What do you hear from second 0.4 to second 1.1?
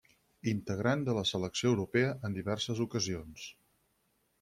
Integrant